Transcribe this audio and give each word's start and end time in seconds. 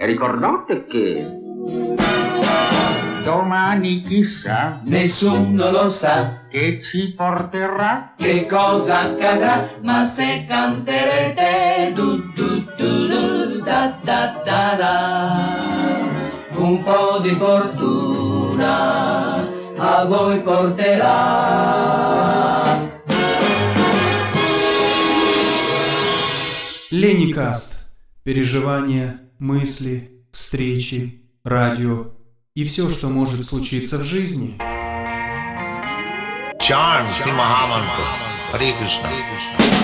E 0.00 0.05
ricordate 0.05 0.85
che... 0.85 1.39
Domani 3.23 4.01
chissà, 4.01 4.79
nessuno 4.85 5.69
lo 5.69 5.89
sa, 5.89 6.47
che 6.49 6.81
ci 6.81 7.13
porterà, 7.15 8.13
che 8.17 8.47
cosa 8.47 9.01
accadrà, 9.01 9.67
ma 9.83 10.05
se 10.05 10.43
canterete 10.47 11.91
du 11.93 12.31
du 12.33 12.63
du 12.75 13.07
du 13.07 13.59
da 13.61 13.95
da 14.01 14.41
da 14.43 14.75
da, 14.75 15.99
un 16.57 16.81
po' 16.83 17.19
di 17.21 17.29
fortuna 17.33 19.35
a 19.77 20.03
voi 20.05 20.39
porterà. 20.39 21.09
Леникаст. 26.89 27.79
Переживания, 28.23 29.19
мысли, 29.41 30.23
встречи, 30.31 31.23
радио 31.43 32.11
и 32.53 32.63
все, 32.63 32.89
что 32.91 33.09
может 33.09 33.43
случиться 33.43 33.97
в 33.97 34.03
жизни. 34.03 34.55
Charms, 36.59 37.17
Mahamantra. 37.25 38.05
Hare 38.53 38.71
Krishna. 38.77 39.80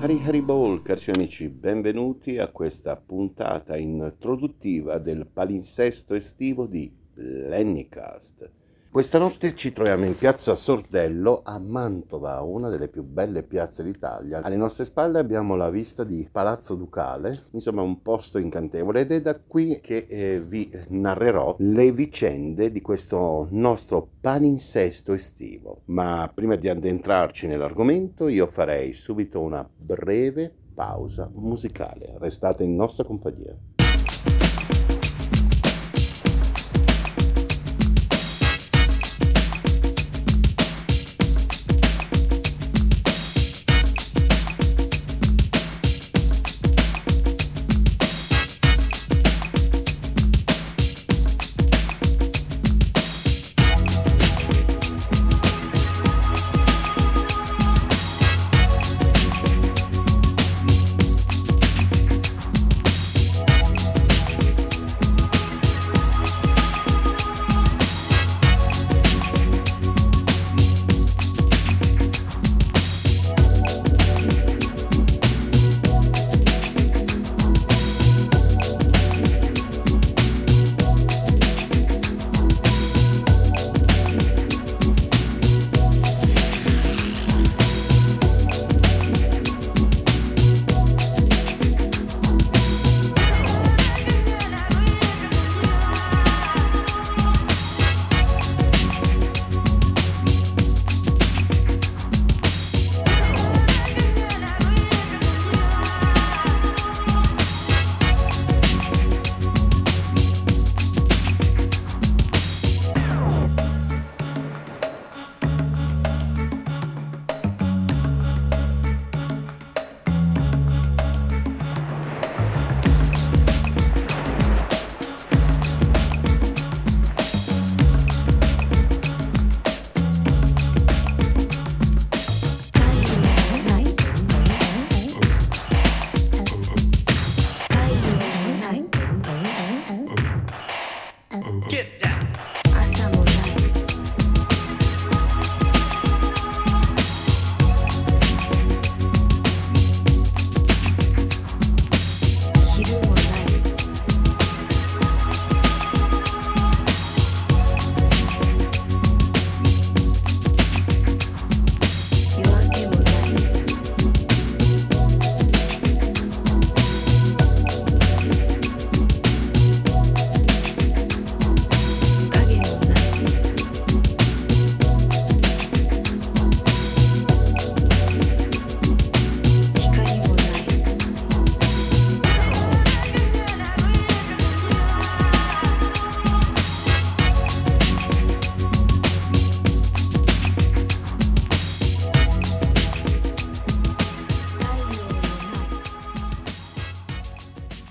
Hari 0.00 0.22
Hari 0.24 0.40
Ball, 0.40 0.80
cari 0.80 1.10
amici, 1.14 1.50
benvenuti 1.50 2.38
a 2.38 2.48
questa 2.48 2.96
puntata 2.96 3.76
introduttiva 3.76 4.96
del 4.96 5.26
palinsesto 5.26 6.14
estivo 6.14 6.66
di 6.66 6.90
Lennycast. 7.16 8.50
Questa 8.90 9.18
notte 9.18 9.54
ci 9.54 9.72
troviamo 9.72 10.06
in 10.06 10.16
piazza 10.16 10.54
Sordello 10.54 11.42
a 11.44 11.58
Mantova, 11.58 12.40
una 12.40 12.70
delle 12.70 12.88
più 12.88 13.02
belle 13.02 13.42
piazze 13.42 13.84
d'Italia. 13.84 14.40
Alle 14.42 14.56
nostre 14.56 14.86
spalle 14.86 15.18
abbiamo 15.18 15.54
la 15.54 15.68
vista 15.68 16.02
di 16.02 16.26
Palazzo 16.32 16.74
Ducale, 16.76 17.42
insomma 17.50 17.82
un 17.82 18.00
posto 18.00 18.38
incantevole 18.38 19.00
ed 19.00 19.12
è 19.12 19.20
da 19.20 19.38
qui 19.38 19.80
che 19.82 20.06
eh, 20.08 20.40
vi 20.40 20.70
narrerò 20.88 21.54
le 21.58 21.92
vicende 21.92 22.72
di 22.72 22.80
questo 22.80 23.48
nostro 23.50 24.08
palinsesto 24.18 25.12
estivo. 25.12 25.82
Ma 25.86 26.30
prima 26.32 26.56
di 26.56 26.70
addentrarci 26.70 27.46
nell'argomento 27.46 28.28
io 28.28 28.46
farei 28.46 28.94
subito 28.94 29.40
una 29.40 29.68
breve 29.76 30.50
pausa 30.74 31.30
musicale. 31.34 32.14
Restate 32.18 32.64
in 32.64 32.74
nostra 32.74 33.04
compagnia. 33.04 33.75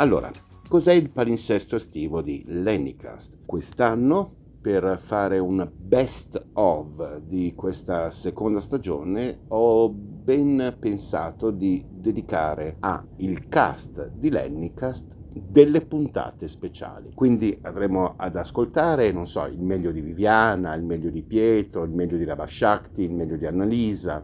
Allora, 0.00 0.30
Cos'è 0.68 0.92
il 0.92 1.08
palinsesto 1.08 1.76
estivo 1.76 2.20
di 2.20 2.44
Lennycast? 2.46 3.38
Quest'anno 3.46 4.34
per 4.60 5.00
fare 5.02 5.38
un 5.38 5.66
best 5.74 6.48
of 6.52 7.20
di 7.20 7.54
questa 7.54 8.10
seconda 8.10 8.60
stagione 8.60 9.44
ho 9.48 9.88
ben 9.88 10.76
pensato 10.78 11.50
di 11.50 11.82
dedicare 11.90 12.76
a 12.80 13.02
il 13.16 13.48
cast 13.48 14.10
di 14.10 14.30
Lennycast 14.30 15.16
delle 15.32 15.80
puntate 15.80 16.48
speciali. 16.48 17.12
Quindi 17.14 17.58
andremo 17.62 18.16
ad 18.18 18.36
ascoltare, 18.36 19.10
non 19.10 19.26
so, 19.26 19.46
il 19.46 19.62
meglio 19.62 19.90
di 19.90 20.02
Viviana, 20.02 20.74
il 20.74 20.84
meglio 20.84 21.08
di 21.08 21.22
Pietro, 21.22 21.84
il 21.84 21.94
meglio 21.94 22.18
di 22.18 22.24
Rabashakti, 22.24 23.04
il 23.04 23.14
meglio 23.14 23.38
di 23.38 23.46
Annalisa. 23.46 24.22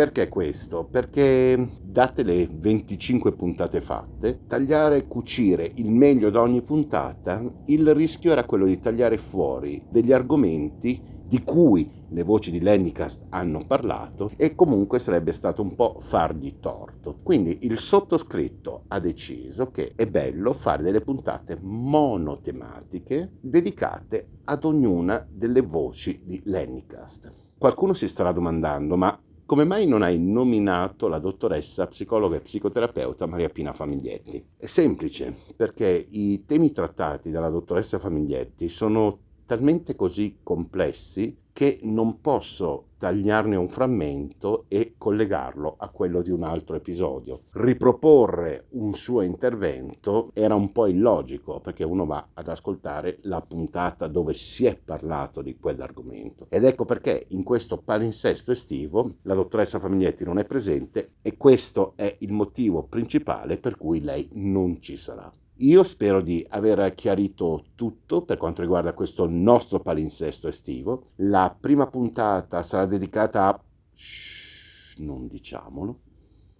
Perché 0.00 0.30
questo? 0.30 0.86
Perché 0.90 1.72
date 1.82 2.22
le 2.22 2.48
25 2.50 3.32
puntate 3.32 3.82
fatte, 3.82 4.46
tagliare 4.46 4.96
e 4.96 5.06
cucire 5.06 5.70
il 5.74 5.90
meglio 5.90 6.30
da 6.30 6.40
ogni 6.40 6.62
puntata, 6.62 7.44
il 7.66 7.94
rischio 7.94 8.32
era 8.32 8.46
quello 8.46 8.64
di 8.64 8.78
tagliare 8.78 9.18
fuori 9.18 9.84
degli 9.90 10.10
argomenti 10.10 11.02
di 11.26 11.42
cui 11.42 11.86
le 12.08 12.22
voci 12.22 12.50
di 12.50 12.62
Lennycast 12.62 13.26
hanno 13.28 13.66
parlato 13.66 14.30
e 14.38 14.54
comunque 14.54 14.98
sarebbe 14.98 15.32
stato 15.32 15.60
un 15.60 15.74
po' 15.74 15.98
fargli 16.00 16.60
torto. 16.60 17.16
Quindi 17.22 17.66
il 17.66 17.76
sottoscritto 17.76 18.84
ha 18.88 19.00
deciso 19.00 19.70
che 19.70 19.92
è 19.94 20.06
bello 20.06 20.54
fare 20.54 20.82
delle 20.82 21.02
puntate 21.02 21.58
monotematiche 21.60 23.32
dedicate 23.38 24.38
ad 24.44 24.64
ognuna 24.64 25.28
delle 25.30 25.60
voci 25.60 26.22
di 26.24 26.40
Lennycast. 26.46 27.30
Qualcuno 27.58 27.92
si 27.92 28.08
starà 28.08 28.32
domandando, 28.32 28.96
ma 28.96 29.20
come 29.50 29.64
mai 29.64 29.84
non 29.84 30.02
hai 30.02 30.16
nominato 30.24 31.08
la 31.08 31.18
dottoressa 31.18 31.88
psicologa 31.88 32.36
e 32.36 32.40
psicoterapeuta 32.40 33.26
Maria 33.26 33.48
Pina 33.48 33.72
Famiglietti? 33.72 34.40
È 34.56 34.66
semplice, 34.66 35.34
perché 35.56 36.06
i 36.10 36.44
temi 36.46 36.70
trattati 36.70 37.32
dalla 37.32 37.48
dottoressa 37.48 37.98
Famiglietti 37.98 38.68
sono 38.68 39.18
talmente 39.46 39.96
così 39.96 40.38
complessi 40.44 41.36
che 41.52 41.80
non 41.82 42.20
posso 42.20 42.89
tagliarne 43.00 43.56
un 43.56 43.66
frammento 43.66 44.66
e 44.68 44.96
collegarlo 44.98 45.74
a 45.78 45.88
quello 45.88 46.20
di 46.20 46.30
un 46.30 46.42
altro 46.42 46.76
episodio. 46.76 47.44
Riproporre 47.52 48.66
un 48.72 48.92
suo 48.92 49.22
intervento 49.22 50.28
era 50.34 50.54
un 50.54 50.70
po' 50.70 50.86
illogico 50.86 51.60
perché 51.60 51.82
uno 51.82 52.04
va 52.04 52.28
ad 52.34 52.48
ascoltare 52.48 53.20
la 53.22 53.40
puntata 53.40 54.06
dove 54.06 54.34
si 54.34 54.66
è 54.66 54.78
parlato 54.78 55.40
di 55.40 55.56
quell'argomento. 55.58 56.44
Ed 56.50 56.64
ecco 56.64 56.84
perché 56.84 57.24
in 57.28 57.42
questo 57.42 57.78
palinsesto 57.78 58.52
estivo 58.52 59.14
la 59.22 59.32
dottoressa 59.32 59.78
Famiglietti 59.78 60.24
non 60.24 60.38
è 60.38 60.44
presente 60.44 61.14
e 61.22 61.38
questo 61.38 61.94
è 61.96 62.16
il 62.18 62.32
motivo 62.32 62.82
principale 62.82 63.56
per 63.56 63.78
cui 63.78 64.02
lei 64.02 64.28
non 64.34 64.78
ci 64.82 64.98
sarà. 64.98 65.39
Io 65.62 65.82
spero 65.82 66.22
di 66.22 66.44
aver 66.50 66.94
chiarito 66.94 67.64
tutto 67.74 68.22
per 68.22 68.38
quanto 68.38 68.62
riguarda 68.62 68.94
questo 68.94 69.26
nostro 69.28 69.80
palinsesto 69.80 70.48
estivo. 70.48 71.02
La 71.16 71.54
prima 71.58 71.86
puntata 71.86 72.62
sarà 72.62 72.86
dedicata 72.86 73.48
a... 73.48 73.60
Shh, 73.92 74.98
non 75.00 75.26
diciamolo. 75.26 76.00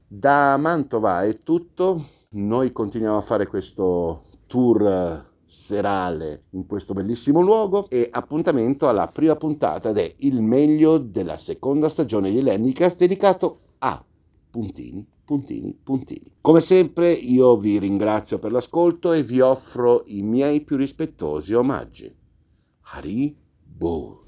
Da 0.06 0.58
Mantova 0.58 1.22
è 1.24 1.38
tutto. 1.38 2.04
Noi 2.32 2.72
continuiamo 2.72 3.16
a 3.16 3.22
fare 3.22 3.46
questo 3.46 4.24
tour 4.46 5.28
serale 5.46 6.42
in 6.50 6.66
questo 6.66 6.92
bellissimo 6.92 7.40
luogo 7.40 7.88
e 7.88 8.06
appuntamento 8.12 8.86
alla 8.86 9.08
prima 9.08 9.34
puntata 9.34 9.90
è 9.92 10.14
il 10.18 10.42
meglio 10.42 10.98
della 10.98 11.38
seconda 11.38 11.88
stagione 11.88 12.30
di 12.30 12.38
Ellenicast 12.38 12.98
dedicato 12.98 13.60
a 13.78 14.04
puntini 14.50 15.04
puntini, 15.30 15.72
puntini. 15.80 16.38
Come 16.40 16.60
sempre 16.60 17.12
io 17.12 17.56
vi 17.56 17.78
ringrazio 17.78 18.40
per 18.40 18.50
l'ascolto 18.50 19.12
e 19.12 19.22
vi 19.22 19.38
offro 19.38 20.02
i 20.06 20.22
miei 20.22 20.60
più 20.62 20.76
rispettosi 20.76 21.54
omaggi. 21.54 22.12
Hari 22.80 23.36
Bol. 23.62 24.22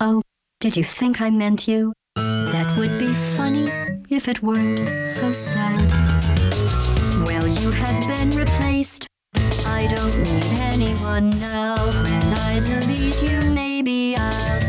Oh, 0.00 0.20
did 0.58 0.76
you 0.76 0.82
think 0.82 1.20
I 1.20 1.30
meant 1.30 1.68
you? 1.68 1.92
Be 3.02 3.12
funny 3.36 3.68
if 4.10 4.28
it 4.28 4.44
weren't 4.44 4.88
so 5.08 5.32
sad. 5.32 5.90
Well, 7.26 7.48
you 7.48 7.72
have 7.72 8.06
been 8.06 8.30
replaced. 8.30 9.08
I 9.66 9.88
don't 9.92 10.16
need 10.18 10.44
anyone 10.70 11.30
now. 11.30 11.74
When 12.04 12.22
I 12.48 12.60
delete 12.60 13.20
you, 13.20 13.40
maybe 13.50 14.14
I'll 14.16 14.61